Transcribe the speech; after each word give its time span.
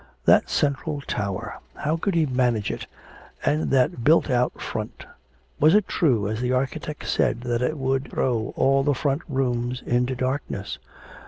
That 0.25 0.49
central 0.49 1.01
tower! 1.01 1.59
how 1.75 1.95
could 1.95 2.15
he 2.15 2.25
manage 2.25 2.71
it 2.71 2.87
and 3.45 3.69
that 3.69 4.03
built 4.03 4.31
out 4.31 4.59
front? 4.59 5.05
Was 5.59 5.75
it 5.75 5.87
true, 5.87 6.27
as 6.27 6.41
the 6.41 6.51
architect 6.53 7.05
said, 7.05 7.41
that 7.41 7.61
it 7.61 7.77
would 7.77 8.09
throw 8.09 8.51
all 8.57 8.81
the 8.81 8.95
front 8.95 9.21
rooms 9.29 9.83
into 9.85 10.15
darkness? 10.15 10.79